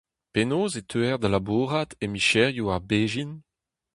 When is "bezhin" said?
2.89-3.31